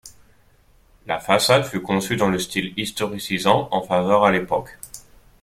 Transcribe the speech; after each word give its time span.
La 1.05 1.19
façade 1.19 1.63
fut 1.63 1.83
conçue 1.83 2.15
dans 2.15 2.29
le 2.29 2.39
style 2.39 2.73
historicisant 2.75 3.67
en 3.71 3.83
faveur 3.83 4.23
à 4.25 4.31
l’époque. 4.31 4.79